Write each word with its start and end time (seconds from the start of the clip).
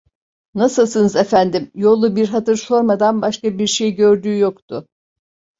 Nasılsınız 0.55 1.15
efendim? 1.15 1.71
yollu 1.75 2.15
bir 2.15 2.27
hatır 2.29 2.55
sormadan 2.55 3.21
başka 3.21 3.57
bir 3.57 3.67
şey 3.67 3.95
gördüğü 3.95 4.37
yoktu. 4.37 4.87